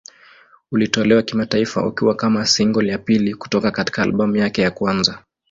Ulitolewa 0.71 1.21
kimataifa 1.21 1.87
ukiwa 1.87 2.15
kama 2.15 2.45
single 2.45 2.91
ya 2.91 2.97
pili 2.97 3.35
kutoka 3.35 3.71
katika 3.71 4.01
albamu 4.01 4.35
yake 4.35 4.61
ya 4.61 4.71
kwanza. 4.71 5.23